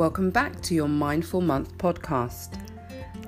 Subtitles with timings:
[0.00, 2.58] Welcome back to your Mindful Month podcast.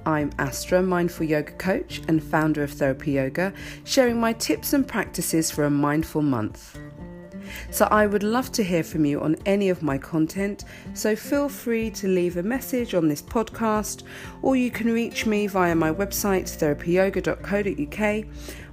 [0.07, 3.53] I'm Astra, Mindful Yoga Coach and founder of Therapy Yoga,
[3.85, 6.79] sharing my tips and practices for a mindful month.
[7.71, 10.65] So, I would love to hear from you on any of my content,
[10.95, 14.05] so feel free to leave a message on this podcast,
[14.41, 18.25] or you can reach me via my website therapyyoga.co.uk,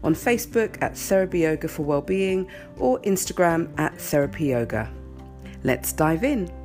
[0.05, 2.47] on Facebook at Therapy Yoga for Wellbeing,
[2.77, 4.89] or Instagram at Therapy Yoga.
[5.65, 6.58] Let's dive in.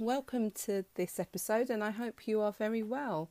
[0.00, 3.30] Welcome to this episode, and I hope you are very well.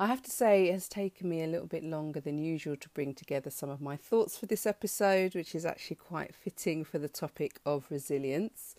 [0.00, 2.88] I have to say, it has taken me a little bit longer than usual to
[2.90, 6.98] bring together some of my thoughts for this episode, which is actually quite fitting for
[6.98, 8.76] the topic of resilience.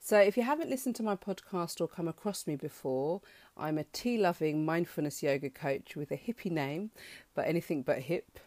[0.00, 3.20] So, if you haven't listened to my podcast or come across me before,
[3.56, 6.90] I'm a tea loving mindfulness yoga coach with a hippie name,
[7.34, 8.40] but anything but hip.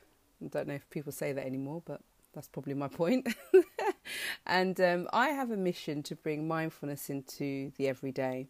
[0.44, 2.02] I don't know if people say that anymore, but
[2.34, 3.28] that's probably my point.
[4.46, 8.48] and um, I have a mission to bring mindfulness into the everyday.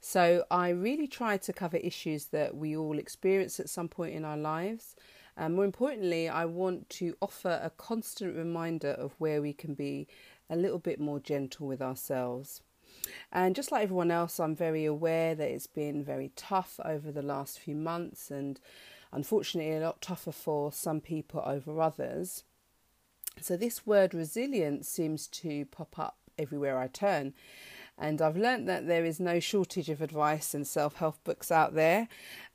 [0.00, 4.24] So I really try to cover issues that we all experience at some point in
[4.24, 4.94] our lives.
[5.36, 10.06] And more importantly, I want to offer a constant reminder of where we can be
[10.48, 12.62] a little bit more gentle with ourselves.
[13.32, 17.22] And just like everyone else, I'm very aware that it's been very tough over the
[17.22, 18.58] last few months, and
[19.12, 22.44] unfortunately, a lot tougher for some people over others.
[23.40, 27.34] So, this word resilience seems to pop up everywhere I turn.
[27.98, 31.74] And I've learnt that there is no shortage of advice and self help books out
[31.74, 32.08] there.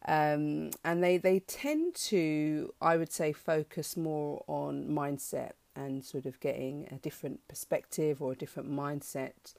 [0.06, 6.26] Um, and they, they tend to, I would say, focus more on mindset and sort
[6.26, 9.56] of getting a different perspective or a different mindset.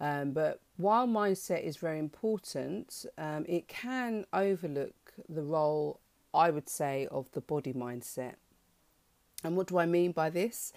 [0.00, 6.00] Um, but while mindset is very important, um, it can overlook the role,
[6.34, 8.34] I would say, of the body mindset.
[9.44, 10.72] And what do I mean by this?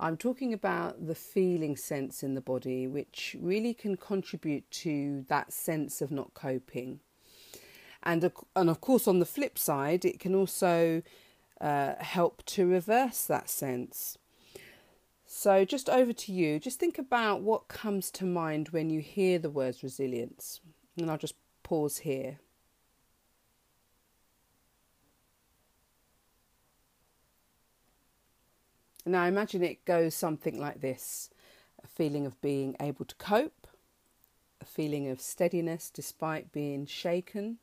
[0.00, 5.52] I'm talking about the feeling sense in the body, which really can contribute to that
[5.52, 7.00] sense of not coping.
[8.02, 11.02] And, and of course, on the flip side, it can also
[11.60, 14.16] uh, help to reverse that sense.
[15.26, 16.58] So, just over to you.
[16.58, 20.60] Just think about what comes to mind when you hear the words resilience.
[20.96, 22.38] And I'll just pause here.
[29.08, 31.30] Now, imagine it goes something like this
[31.82, 33.68] a feeling of being able to cope,
[34.60, 37.58] a feeling of steadiness despite being shaken,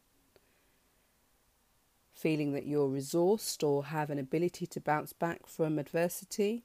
[2.14, 6.64] feeling that you're resourced or have an ability to bounce back from adversity,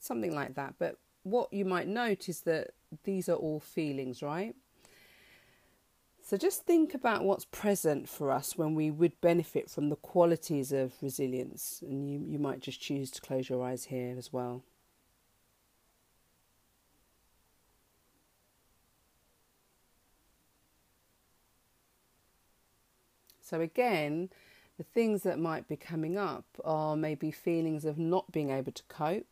[0.00, 0.74] something like that.
[0.76, 2.70] But what you might note is that
[3.04, 4.56] these are all feelings, right?
[6.30, 10.70] So just think about what's present for us when we would benefit from the qualities
[10.70, 11.82] of resilience.
[11.84, 14.62] And you, you might just choose to close your eyes here as well.
[23.40, 24.30] So, again,
[24.78, 28.84] the things that might be coming up are maybe feelings of not being able to
[28.84, 29.26] cope,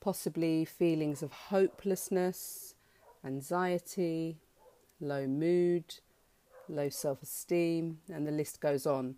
[0.00, 2.74] possibly feelings of hopelessness,
[3.24, 4.36] anxiety,
[5.04, 5.96] low mood,
[6.68, 9.16] low self esteem, and the list goes on.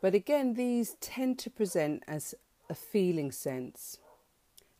[0.00, 2.34] But again, these tend to present as
[2.70, 3.98] a feeling sense,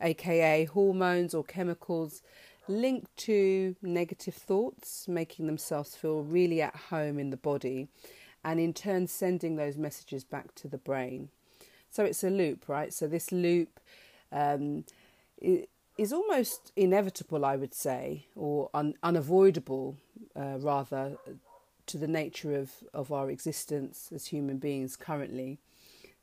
[0.01, 2.23] aka hormones or chemicals
[2.69, 7.89] linked to negative thoughts, making themselves feel really at home in the body,
[8.45, 11.31] and in turn sending those messages back to the brain.
[11.91, 12.93] So it's a loop, right?
[12.93, 13.81] So this loop
[14.31, 14.85] um,
[15.99, 19.97] is almost inevitable, I would say, or un- unavoidable,
[20.37, 21.19] uh, rather,
[21.87, 25.59] to the nature of, of our existence as human beings currently.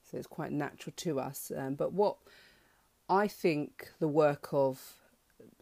[0.10, 1.52] So it's quite natural to us.
[1.56, 2.16] Um, but what
[3.10, 4.94] I think the work of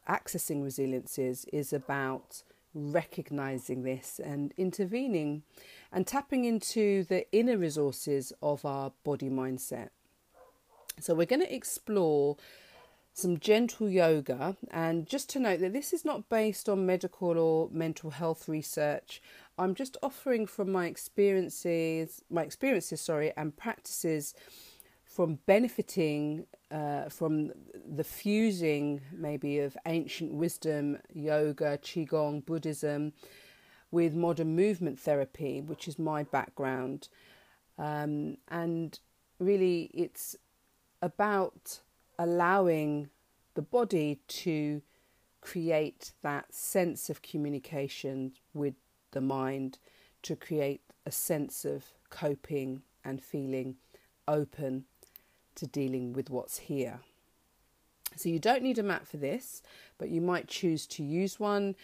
[0.08, 2.44] accessing resilience is, is about
[2.76, 5.44] recognizing this and intervening
[5.92, 9.90] and tapping into the inner resources of our body mindset.
[11.00, 12.38] So, we're going to explore
[13.14, 14.58] some gentle yoga.
[14.72, 19.22] And just to note that this is not based on medical or mental health research.
[19.58, 24.34] I'm just offering from my experiences, my experiences, sorry, and practices
[25.06, 27.52] from benefiting uh, from
[27.96, 33.14] the fusing maybe of ancient wisdom, yoga, qigong, Buddhism,
[33.92, 37.10] with modern movement therapy, which is my background.
[37.78, 39.00] Um, and
[39.38, 40.36] really, it's
[41.04, 41.80] about
[42.24, 43.10] allowing
[43.54, 44.82] the body to
[45.42, 48.76] create that sense of communication with
[49.12, 49.78] the mind,
[50.22, 53.76] to create a sense of coping and feeling
[54.28, 54.86] open
[55.56, 57.02] to dealing with what's here.
[58.16, 59.62] So you don't need a mat for this,
[59.98, 61.76] but you might choose to use one.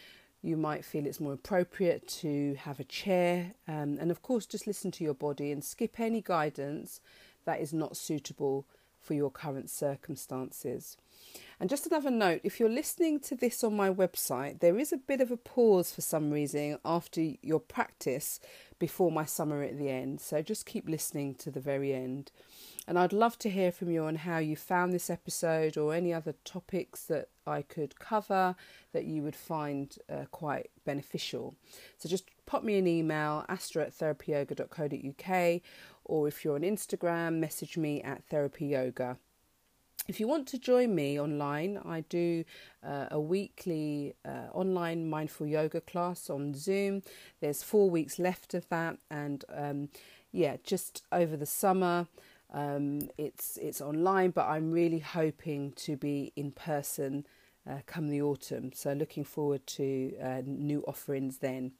[0.41, 3.55] You might feel it's more appropriate to have a chair.
[3.67, 7.01] Um, and of course, just listen to your body and skip any guidance
[7.45, 8.65] that is not suitable
[9.09, 10.95] for your current circumstances.
[11.59, 14.97] And just another note if you're listening to this on my website, there is a
[14.97, 18.39] bit of a pause for some reason after your practice
[18.77, 20.21] before my summary at the end.
[20.21, 22.31] So just keep listening to the very end.
[22.87, 26.13] And I'd love to hear from you on how you found this episode or any
[26.13, 28.55] other topics that I could cover
[28.93, 31.55] that you would find uh, quite beneficial.
[31.97, 35.61] So just pop me an email, astra at therapyyoga.co.uk,
[36.09, 39.17] or if you're on Instagram, message me at Therapy Yoga.
[40.07, 42.43] If you want to join me online, I do
[42.83, 47.03] uh, a weekly uh, online mindful yoga class on Zoom.
[47.41, 49.89] There's four weeks left of that, and um,
[50.31, 52.07] yeah, just over the summer,
[52.51, 57.27] um, it's it's online, but I'm really hoping to be in person
[57.69, 58.71] uh, come the autumn.
[58.73, 61.73] So looking forward to uh, new offerings then.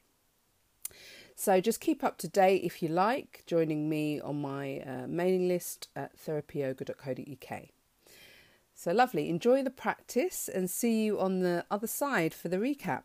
[1.39, 5.47] So just keep up to date if you like, joining me on my uh, mailing
[5.47, 7.61] list at therapyyoga.co.uk.
[8.75, 9.29] So lovely.
[9.29, 13.03] Enjoy the practice and see you on the other side for the recap.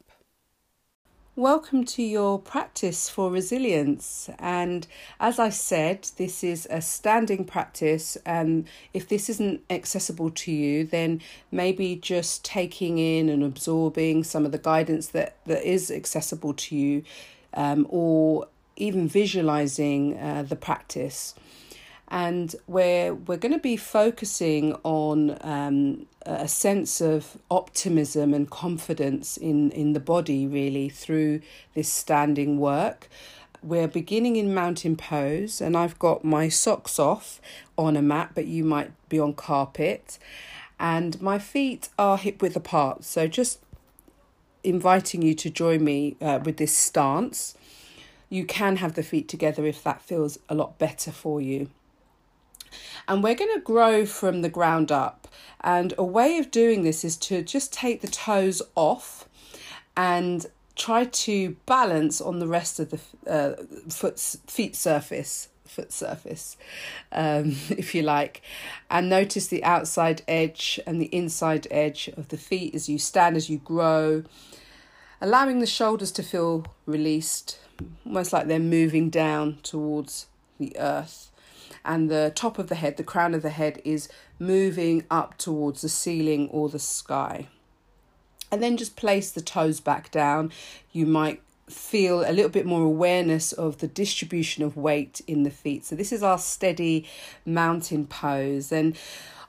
[1.36, 4.28] Welcome to your practice for resilience.
[4.40, 4.88] And
[5.20, 8.16] as I said, this is a standing practice.
[8.26, 11.20] And if this isn't accessible to you, then
[11.52, 16.76] maybe just taking in and absorbing some of the guidance that, that is accessible to
[16.76, 17.04] you,
[17.54, 18.46] um, or
[18.76, 21.34] even visualizing uh, the practice
[22.08, 29.36] and we're we're going to be focusing on um, a sense of optimism and confidence
[29.36, 31.40] in in the body really through
[31.74, 33.08] this standing work.
[33.62, 37.40] We're beginning in mountain pose, and I've got my socks off
[37.78, 40.18] on a mat, but you might be on carpet,
[40.78, 43.04] and my feet are hip width apart.
[43.04, 43.60] So just
[44.64, 47.54] inviting you to join me uh, with this stance.
[48.28, 51.70] You can have the feet together if that feels a lot better for you.
[53.06, 55.28] And we're going to grow from the ground up.
[55.60, 59.28] And a way of doing this is to just take the toes off
[59.96, 60.46] and
[60.76, 63.00] try to balance on the rest of the
[63.30, 66.56] uh, foot feet surface foot surface
[67.12, 68.42] um, if you like
[68.90, 73.36] and notice the outside edge and the inside edge of the feet as you stand
[73.36, 74.22] as you grow
[75.20, 77.58] allowing the shoulders to feel released
[78.06, 80.26] almost like they're moving down towards
[80.58, 81.30] the earth
[81.84, 84.08] and the top of the head, the crown of the head, is
[84.38, 87.48] moving up towards the ceiling or the sky.
[88.50, 90.50] And then just place the toes back down.
[90.92, 95.50] You might feel a little bit more awareness of the distribution of weight in the
[95.50, 95.84] feet.
[95.84, 97.06] So, this is our steady
[97.44, 98.72] mountain pose.
[98.72, 98.96] And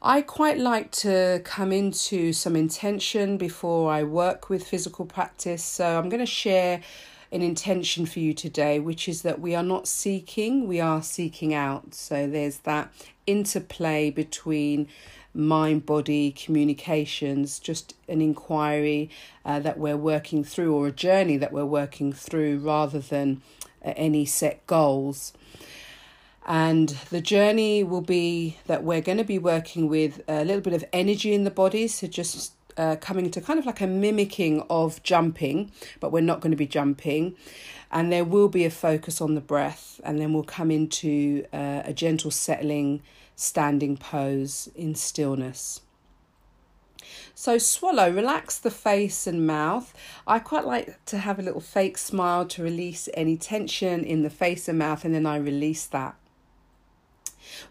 [0.07, 5.63] I quite like to come into some intention before I work with physical practice.
[5.63, 6.81] So, I'm going to share
[7.31, 11.56] an intention for you today, which is that we are not seeking, we are seeking
[11.56, 11.96] out.
[11.96, 12.94] So there's that
[13.25, 14.88] interplay between
[15.34, 19.10] mind body communications, just an inquiry
[19.44, 23.42] uh, that we're working through or a journey that we're working through rather than
[23.84, 25.34] uh, any set goals.
[26.45, 30.74] And the journey will be that we're going to be working with a little bit
[30.74, 34.64] of energy in the body, so just uh, coming to kind of like a mimicking
[34.69, 37.35] of jumping, but we're not going to be jumping.
[37.92, 41.81] And there will be a focus on the breath, and then we'll come into uh,
[41.85, 43.02] a gentle settling
[43.35, 45.81] standing pose in stillness.
[47.33, 49.94] So, swallow, relax the face and mouth.
[50.25, 54.30] I quite like to have a little fake smile to release any tension in the
[54.30, 56.16] face and mouth, and then I release that.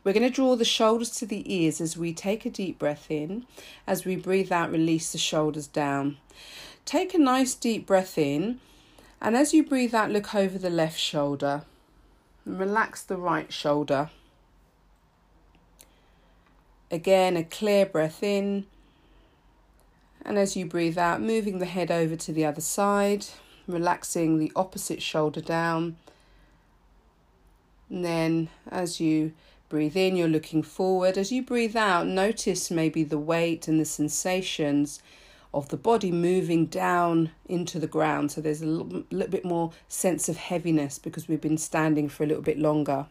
[0.02, 3.11] We're going to draw the shoulders to the ears as we take a deep breath
[3.11, 3.47] in.
[3.87, 6.19] As we breathe out, release the shoulders down.
[6.85, 8.61] Take a nice deep breath in,
[9.21, 11.62] and as you breathe out, look over the left shoulder
[12.45, 14.11] relax the right shoulder.
[16.90, 18.66] Again, a clear breath in,
[20.25, 23.26] and as you breathe out, moving the head over to the other side,
[23.66, 25.97] relaxing the opposite shoulder down.
[27.90, 29.33] And then, as you
[29.75, 31.19] Breathe in, you're looking forward.
[31.19, 35.02] As you breathe out, notice maybe the weight and the sensations
[35.52, 38.31] of the body moving down into the ground.
[38.31, 42.23] So there's a little, little bit more sense of heaviness because we've been standing for
[42.23, 43.07] a little bit longer.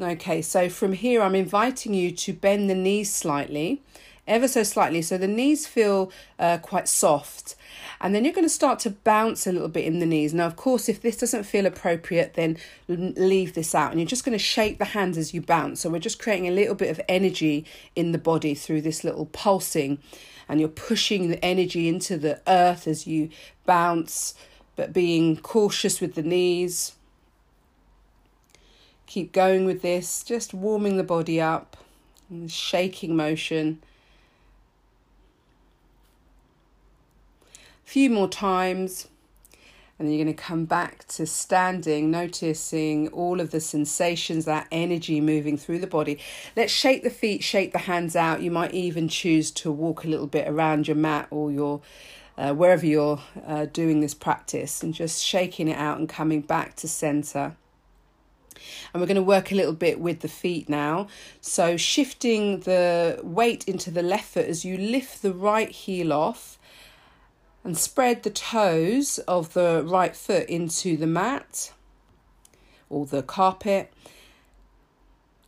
[0.00, 3.82] Okay, so from here, I'm inviting you to bend the knees slightly
[4.26, 5.02] ever so slightly.
[5.02, 7.54] So the knees feel uh, quite soft.
[8.00, 10.34] And then you're going to start to bounce a little bit in the knees.
[10.34, 13.90] Now of course if this doesn't feel appropriate then leave this out.
[13.90, 15.80] And you're just going to shake the hands as you bounce.
[15.80, 17.64] So we're just creating a little bit of energy
[17.94, 19.98] in the body through this little pulsing.
[20.48, 23.30] And you're pushing the energy into the earth as you
[23.64, 24.34] bounce
[24.76, 26.92] but being cautious with the knees.
[29.06, 30.22] Keep going with this.
[30.22, 31.76] Just warming the body up.
[32.48, 33.80] Shaking motion
[37.86, 39.08] a few more times.
[39.98, 44.66] And then you're going to come back to standing, noticing all of the sensations, that
[44.70, 46.18] energy moving through the body.
[46.54, 48.42] Let's shake the feet, shake the hands out.
[48.42, 51.80] You might even choose to walk a little bit around your mat or your
[52.36, 56.76] uh, wherever you're uh, doing this practice and just shaking it out and coming back
[56.76, 57.56] to center.
[58.92, 61.08] And we're going to work a little bit with the feet now.
[61.40, 66.58] So, shifting the weight into the left foot as you lift the right heel off
[67.66, 71.72] and spread the toes of the right foot into the mat
[72.88, 73.92] or the carpet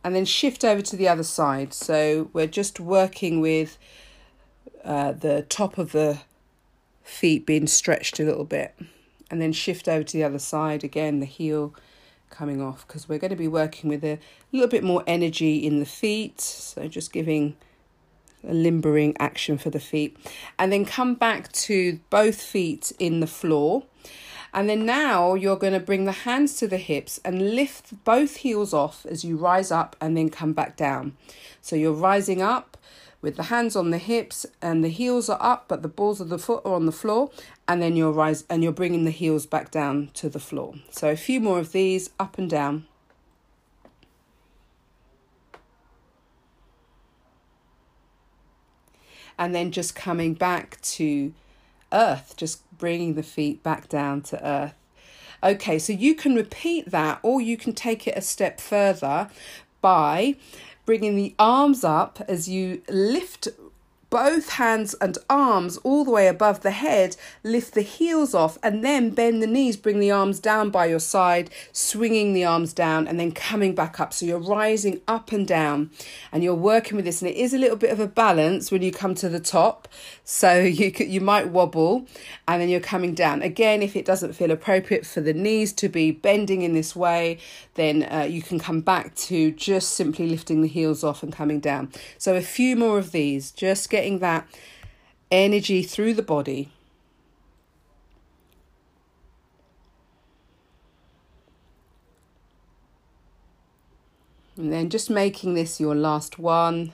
[0.03, 1.73] and then shift over to the other side.
[1.73, 3.77] So we're just working with
[4.83, 6.19] uh, the top of the
[7.03, 8.75] feet being stretched a little bit
[9.31, 11.73] and then shift over to the other side again, the heel
[12.29, 14.19] coming off because we're going to be working with a
[14.51, 16.41] little bit more energy in the feet.
[16.41, 17.55] So just giving
[18.47, 20.17] a limbering action for the feet.
[20.57, 23.83] And then come back to both feet in the floor.
[24.53, 28.37] And then now you're going to bring the hands to the hips and lift both
[28.37, 31.15] heels off as you rise up and then come back down.
[31.61, 32.77] So you're rising up
[33.21, 36.29] with the hands on the hips and the heels are up but the balls of
[36.29, 37.29] the foot are on the floor
[37.67, 40.73] and then you're rise and you're bringing the heels back down to the floor.
[40.89, 42.85] So a few more of these up and down.
[49.39, 51.33] And then just coming back to
[51.91, 54.75] earth, just bringing the feet back down to earth.
[55.41, 59.29] Okay, so you can repeat that or you can take it a step further
[59.81, 60.35] by
[60.85, 63.47] bringing the arms up as you lift
[64.09, 68.83] both hands and arms all the way above the head, lift the heels off, and
[68.83, 73.07] then bend the knees, bring the arms down by your side, swinging the arms down,
[73.07, 74.13] and then coming back up.
[74.13, 75.91] So you're rising up and down,
[76.31, 77.21] and you're working with this.
[77.21, 79.87] And it is a little bit of a balance when you come to the top,
[80.23, 82.07] so you could, you might wobble,
[82.47, 83.41] and then you're coming down.
[83.41, 87.37] Again, if it doesn't feel appropriate for the knees to be bending in this way,
[87.75, 91.59] then uh, you can come back to just simply lifting the heels off and coming
[91.59, 91.91] down.
[92.17, 94.47] So a few more of these, just get getting that
[95.29, 96.71] energy through the body.
[104.55, 106.93] And then just making this your last one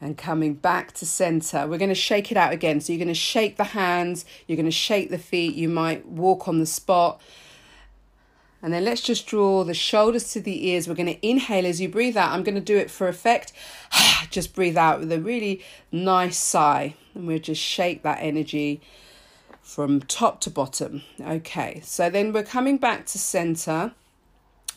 [0.00, 1.66] and coming back to center.
[1.66, 2.80] We're going to shake it out again.
[2.80, 6.06] So you're going to shake the hands, you're going to shake the feet, you might
[6.06, 7.20] walk on the spot.
[8.60, 10.88] And then let's just draw the shoulders to the ears.
[10.88, 12.32] We're going to inhale as you breathe out.
[12.32, 13.52] I'm going to do it for effect.
[14.30, 15.62] just breathe out with a really
[15.92, 16.94] nice sigh.
[17.14, 18.80] And we'll just shake that energy
[19.62, 21.02] from top to bottom.
[21.20, 23.92] Okay, so then we're coming back to center.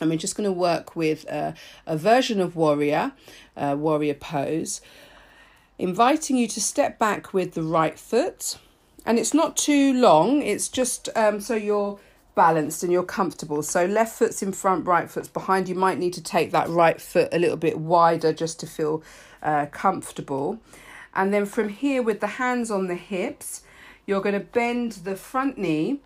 [0.00, 1.54] And we're just going to work with a,
[1.86, 3.12] a version of warrior,
[3.56, 4.80] uh, warrior pose,
[5.78, 8.58] inviting you to step back with the right foot.
[9.04, 11.98] And it's not too long, it's just um, so you're
[12.34, 13.62] balanced and you're comfortable.
[13.62, 15.68] So left foot's in front, right foot's behind.
[15.68, 19.02] You might need to take that right foot a little bit wider just to feel
[19.42, 20.58] uh, comfortable.
[21.14, 23.62] And then from here with the hands on the hips,
[24.06, 26.00] you're going to bend the front knee.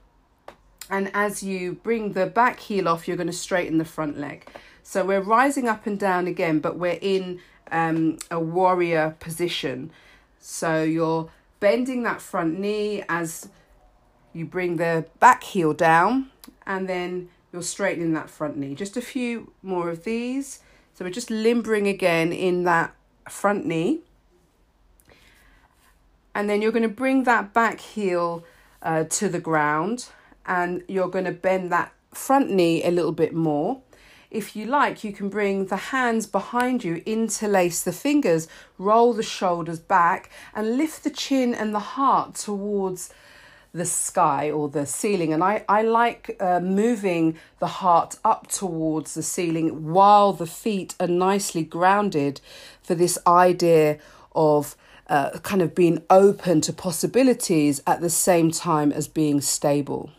[0.90, 4.48] And as you bring the back heel off, you're going to straighten the front leg.
[4.82, 7.40] So we're rising up and down again, but we're in
[7.72, 9.90] um, a warrior position.
[10.38, 11.28] So you're
[11.58, 13.48] bending that front knee as
[14.36, 16.30] you bring the back heel down
[16.66, 18.74] and then you're straightening that front knee.
[18.74, 20.60] Just a few more of these.
[20.94, 22.94] So we're just limbering again in that
[23.30, 24.00] front knee.
[26.34, 28.44] And then you're going to bring that back heel
[28.82, 30.08] uh, to the ground
[30.44, 33.80] and you're going to bend that front knee a little bit more.
[34.30, 39.22] If you like, you can bring the hands behind you, interlace the fingers, roll the
[39.22, 43.14] shoulders back, and lift the chin and the heart towards
[43.76, 45.32] the sky or the ceiling.
[45.32, 50.94] And I, I like uh, moving the heart up towards the ceiling while the feet
[50.98, 52.40] are nicely grounded
[52.82, 53.98] for this idea
[54.34, 54.76] of
[55.08, 60.10] uh, kind of being open to possibilities at the same time as being stable.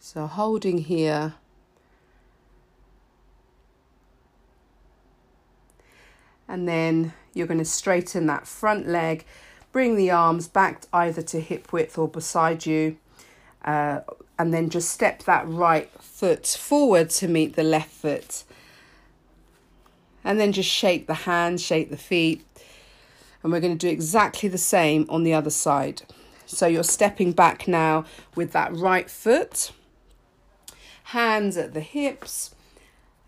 [0.00, 1.34] So holding here
[6.48, 9.24] And then you're going to straighten that front leg,
[9.72, 12.96] bring the arms back either to hip width or beside you,
[13.64, 14.00] uh,
[14.38, 18.44] and then just step that right foot forward to meet the left foot.
[20.22, 22.44] And then just shake the hands, shake the feet.
[23.42, 26.02] And we're going to do exactly the same on the other side.
[26.46, 29.72] So you're stepping back now with that right foot,
[31.04, 32.54] hands at the hips.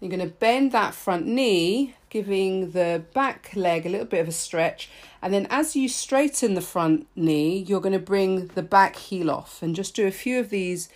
[0.01, 4.29] You're going to bend that front knee, giving the back leg a little bit of
[4.29, 4.91] a stretch.
[5.23, 9.31] And then as you straighten the front knee, you're going to bring the back heel
[9.31, 10.89] off and just do a few of these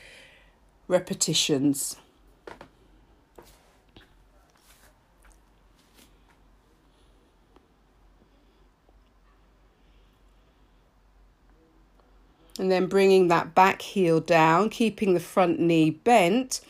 [0.86, 1.96] repetitions.
[12.58, 16.60] and then bringing that back heel down, keeping the front knee bent,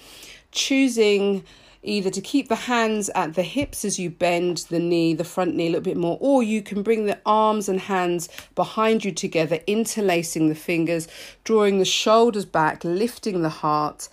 [0.53, 1.43] choosing
[1.83, 5.55] either to keep the hands at the hips as you bend the knee, the front
[5.55, 9.13] knee a little bit more, or you can bring the arms and hands behind you
[9.13, 11.09] together, interlacing the fingers,
[11.45, 14.09] drawing the shoulders back, lifting the heart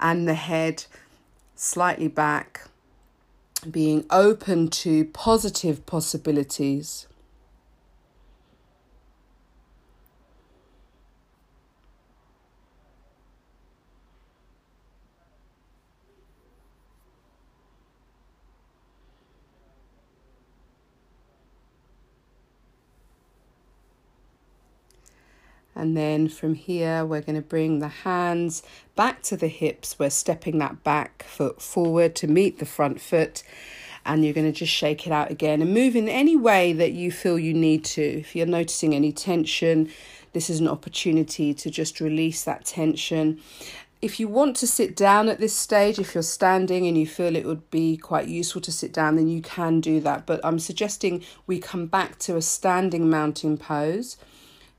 [0.00, 0.84] and the head
[1.54, 2.68] slightly back,
[3.70, 7.06] being open to positive possibilities.
[25.80, 28.62] And then from here, we're going to bring the hands
[28.96, 29.98] back to the hips.
[29.98, 33.42] We're stepping that back foot forward to meet the front foot.
[34.04, 36.92] And you're going to just shake it out again and move in any way that
[36.92, 38.02] you feel you need to.
[38.02, 39.90] If you're noticing any tension,
[40.34, 43.40] this is an opportunity to just release that tension.
[44.02, 47.36] If you want to sit down at this stage, if you're standing and you feel
[47.36, 50.26] it would be quite useful to sit down, then you can do that.
[50.26, 54.18] But I'm suggesting we come back to a standing mountain pose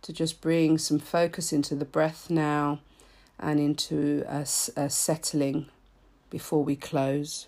[0.01, 2.79] to just bring some focus into the breath now
[3.39, 4.41] and into a,
[4.75, 5.67] a settling
[6.29, 7.48] before we close.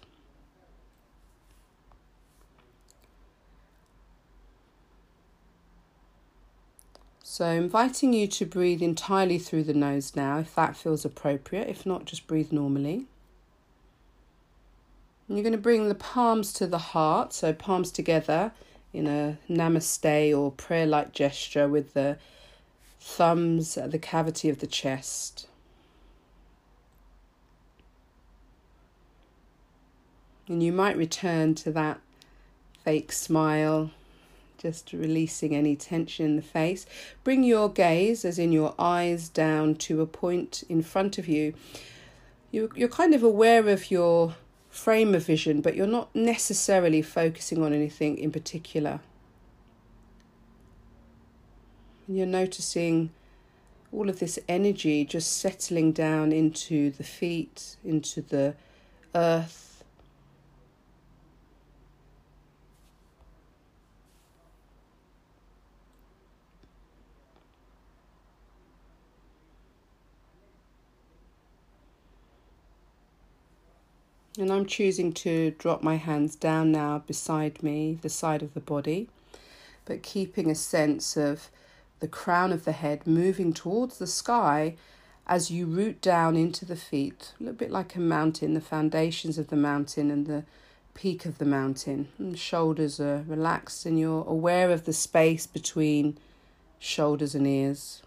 [7.23, 11.67] So, inviting you to breathe entirely through the nose now, if that feels appropriate.
[11.67, 13.07] If not, just breathe normally.
[15.27, 18.51] And you're going to bring the palms to the heart, so palms together
[18.93, 22.19] in a namaste or prayer like gesture with the
[23.05, 25.45] thumbs at the cavity of the chest.
[30.47, 31.99] And you might return to that
[32.83, 33.91] fake smile,
[34.57, 36.85] just releasing any tension in the face.
[37.25, 41.53] Bring your gaze, as in your eyes, down to a point in front of you.
[42.51, 44.35] You're, you're kind of aware of your
[44.69, 49.01] frame of vision, but you're not necessarily focusing on anything in particular.
[52.07, 53.11] And you're noticing
[53.91, 58.55] all of this energy just settling down into the feet, into the
[59.13, 59.83] earth.
[74.39, 78.59] And I'm choosing to drop my hands down now beside me, the side of the
[78.59, 79.07] body,
[79.85, 81.51] but keeping a sense of
[82.03, 84.75] the crown of the head moving towards the sky
[85.25, 89.37] as you root down into the feet, a little bit like a mountain, the foundations
[89.37, 90.43] of the mountain and the
[90.95, 92.09] peak of the mountain.
[92.17, 96.17] And shoulders are relaxed and you're aware of the space between
[96.77, 98.01] shoulders and ears.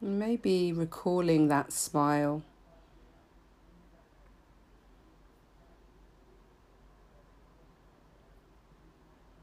[0.00, 2.40] Maybe recalling that smile.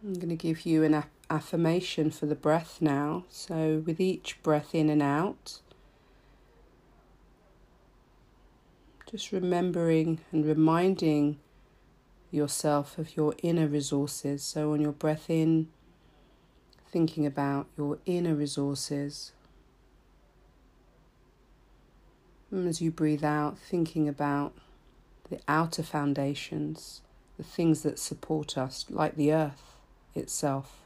[0.05, 3.23] I'm going to give you an affirmation for the breath now.
[3.29, 5.61] So, with each breath in and out,
[9.09, 11.39] just remembering and reminding
[12.31, 14.43] yourself of your inner resources.
[14.43, 15.69] So, on your breath in,
[16.91, 19.31] thinking about your inner resources.
[22.51, 24.53] And as you breathe out, thinking about
[25.29, 27.01] the outer foundations,
[27.37, 29.72] the things that support us, like the earth
[30.15, 30.82] itself.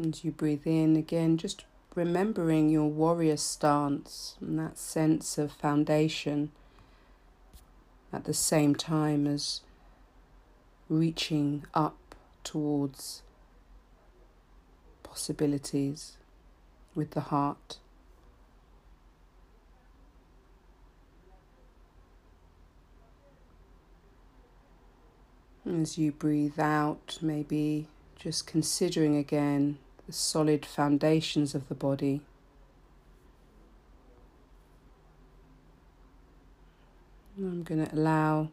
[0.00, 1.64] As you breathe in again, just
[1.96, 6.52] remembering your warrior stance and that sense of foundation
[8.12, 9.62] at the same time as
[10.88, 13.22] reaching up towards
[15.02, 16.16] possibilities
[16.94, 17.78] with the heart.
[25.66, 32.22] As you breathe out, maybe just considering again the solid foundations of the body.
[37.36, 38.48] I'm going to allow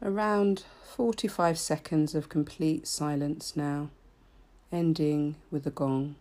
[0.00, 0.62] around
[0.94, 3.90] 45 seconds of complete silence now,
[4.70, 6.14] ending with a gong.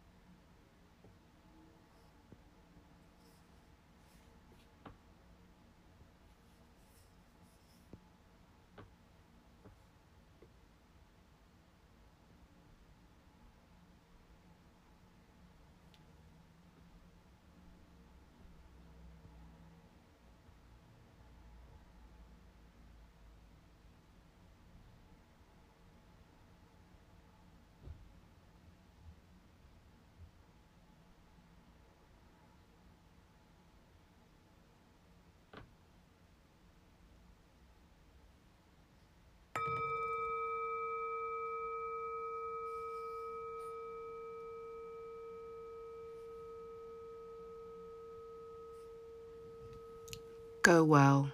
[50.65, 51.29] Go well.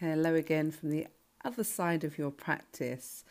[0.00, 1.06] Hello again from the
[1.44, 3.24] other side of your practice.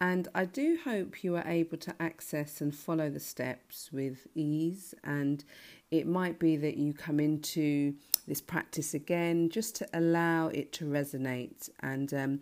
[0.00, 4.94] And I do hope you are able to access and follow the steps with ease.
[5.04, 5.44] And
[5.90, 7.92] it might be that you come into
[8.26, 11.68] this practice again just to allow it to resonate.
[11.80, 12.40] And um,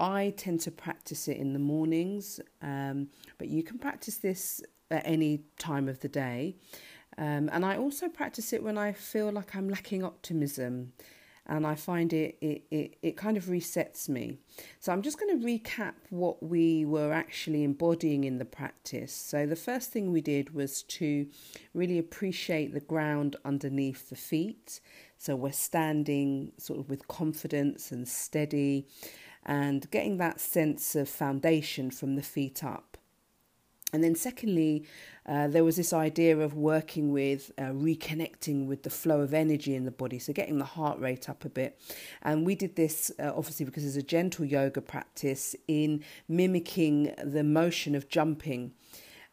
[0.00, 5.06] I tend to practice it in the mornings, um, but you can practice this at
[5.06, 6.56] any time of the day.
[7.16, 10.94] Um, and I also practice it when I feel like I'm lacking optimism
[11.48, 14.38] and I find it, it, it, it kind of resets me.
[14.80, 19.12] So I'm just going to recap what we were actually embodying in the practice.
[19.12, 21.26] So the first thing we did was to
[21.74, 24.80] really appreciate the ground underneath the feet.
[25.16, 28.86] So we're standing sort of with confidence and steady
[29.44, 32.87] and getting that sense of foundation from the feet up.
[33.92, 34.84] And then, secondly,
[35.24, 39.74] uh, there was this idea of working with uh, reconnecting with the flow of energy
[39.74, 41.80] in the body, so getting the heart rate up a bit.
[42.22, 47.44] And we did this uh, obviously because it's a gentle yoga practice in mimicking the
[47.44, 48.72] motion of jumping.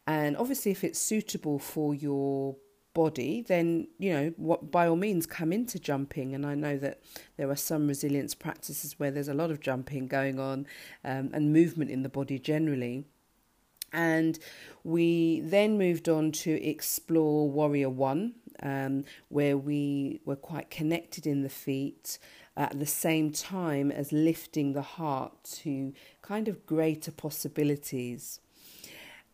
[0.06, 2.56] And obviously, if it's suitable for your
[2.94, 6.34] body, then you know what by all means come into jumping.
[6.34, 7.02] And I know that
[7.36, 10.66] there are some resilience practices where there's a lot of jumping going on
[11.04, 13.04] um, and movement in the body generally.
[13.92, 14.38] And
[14.84, 21.42] we then moved on to explore Warrior One, um, where we were quite connected in
[21.42, 22.18] the feet
[22.56, 28.40] at the same time as lifting the heart to kind of greater possibilities.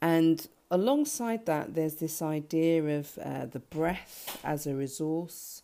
[0.00, 5.62] And alongside that, there's this idea of uh, the breath as a resource,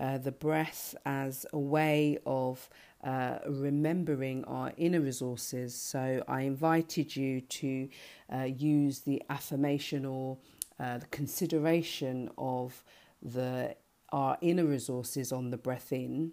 [0.00, 2.70] uh, the breath as a way of
[3.04, 5.74] uh, remembering our inner resources.
[5.74, 7.88] So I invited you to
[8.34, 10.38] uh, use the affirmation or
[10.80, 12.82] uh, the consideration of
[13.22, 13.76] the
[14.10, 16.32] our inner resources on the breath in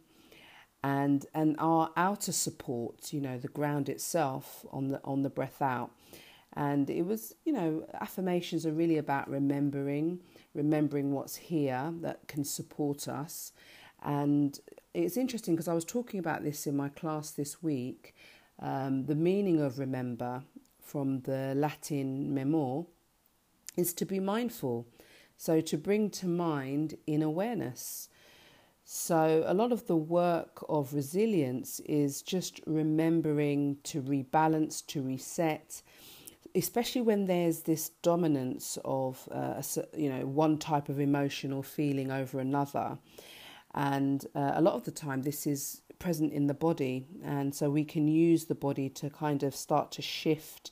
[0.83, 5.61] and and our outer support you know the ground itself on the on the breath
[5.61, 5.91] out
[6.53, 10.19] and it was you know affirmations are really about remembering
[10.53, 13.51] remembering what's here that can support us
[14.01, 14.59] and
[14.93, 18.15] it's interesting because I was talking about this in my class this week.
[18.59, 20.43] Um, the meaning of remember
[20.79, 22.83] from the Latin memor
[23.77, 24.87] is to be mindful.
[25.37, 28.09] So to bring to mind in awareness.
[28.83, 35.81] So a lot of the work of resilience is just remembering to rebalance, to reset,
[36.53, 39.61] especially when there's this dominance of uh,
[39.95, 42.97] you know one type of emotional feeling over another
[43.73, 47.05] and uh, a lot of the time this is present in the body.
[47.23, 50.71] And so we can use the body to kind of start to shift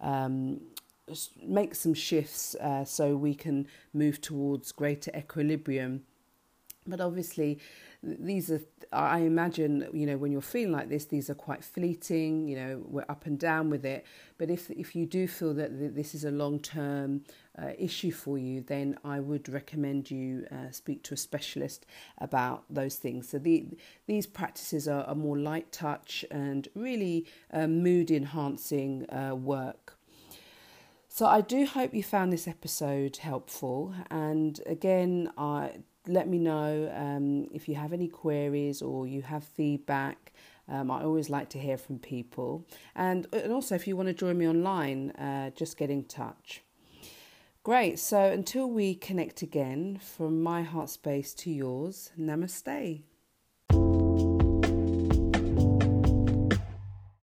[0.00, 0.60] um,
[1.42, 6.02] make some shifts uh, so we can move towards greater equilibrium.
[6.86, 7.60] But obviously
[8.02, 8.60] these are
[8.92, 12.82] i imagine you know when you're feeling like this these are quite fleeting you know
[12.86, 14.04] we're up and down with it.
[14.38, 17.22] But if if you do feel that this is a long term
[17.60, 21.84] uh, issue for you then i would recommend you uh, speak to a specialist
[22.18, 23.28] about those things.
[23.28, 23.66] So the,
[24.06, 29.96] these practices are, are more light touch and really uh, mood enhancing uh, work.
[31.08, 33.94] So I do hope you found this episode helpful.
[34.10, 39.44] And again, I let me know um, if you have any queries or you have
[39.44, 40.32] feedback.
[40.68, 42.64] Um, I always like to hear from people.
[42.94, 46.62] And, and also, if you want to join me online, uh, just get in touch.
[47.62, 47.98] Great.
[47.98, 53.02] So until we connect again, from my heart space to yours, namaste.